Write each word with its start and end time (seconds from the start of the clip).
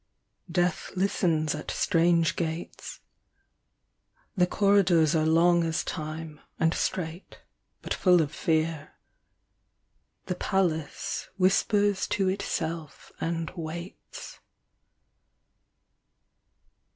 Death 0.49 0.89
listens 0.95 1.53
at 1.53 1.69
strange 1.69 2.35
gates. 2.35 3.01
The 4.35 4.47
corridors 4.47 5.15
Are 5.15 5.27
long 5.27 5.63
as 5.63 5.83
time, 5.83 6.41
and 6.59 6.73
straight, 6.73 7.43
but 7.83 7.93
full 7.93 8.19
of 8.19 8.33
fear.— 8.33 8.95
The 10.25 10.33
Palace 10.33 11.29
whispers 11.37 12.07
to 12.07 12.27
itself 12.29 13.11
and 13.21 13.51
waits. 13.51 14.39